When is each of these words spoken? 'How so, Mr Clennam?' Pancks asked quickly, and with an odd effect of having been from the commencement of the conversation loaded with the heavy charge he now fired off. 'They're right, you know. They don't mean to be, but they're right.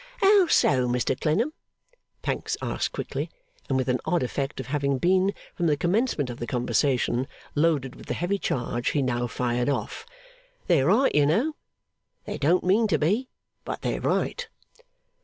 'How 0.21 0.47
so, 0.47 0.87
Mr 0.87 1.15
Clennam?' 1.15 1.53
Pancks 2.23 2.57
asked 2.59 2.91
quickly, 2.91 3.29
and 3.69 3.77
with 3.77 3.87
an 3.87 3.99
odd 4.03 4.23
effect 4.23 4.59
of 4.59 4.65
having 4.65 4.97
been 4.97 5.31
from 5.53 5.67
the 5.67 5.77
commencement 5.77 6.31
of 6.31 6.39
the 6.39 6.47
conversation 6.47 7.27
loaded 7.53 7.95
with 7.95 8.07
the 8.07 8.15
heavy 8.15 8.39
charge 8.39 8.89
he 8.89 9.03
now 9.03 9.27
fired 9.27 9.69
off. 9.69 10.07
'They're 10.65 10.87
right, 10.87 11.13
you 11.13 11.27
know. 11.27 11.53
They 12.25 12.39
don't 12.39 12.63
mean 12.63 12.87
to 12.87 12.97
be, 12.97 13.29
but 13.63 13.83
they're 13.83 14.01
right. 14.01 14.47